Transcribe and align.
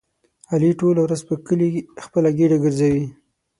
علي 0.51 0.71
ټوله 0.79 1.01
ورځ 1.03 1.21
په 1.29 1.35
کلي 1.47 1.69
خپله 2.03 2.29
ګېډه 2.37 2.57
ګرځوي. 2.63 3.05